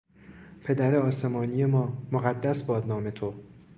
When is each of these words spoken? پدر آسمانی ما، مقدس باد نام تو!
پدر 0.63 0.95
آسمانی 0.95 1.65
ما، 1.65 2.07
مقدس 2.11 2.63
باد 2.63 2.87
نام 2.87 3.09
تو! 3.09 3.33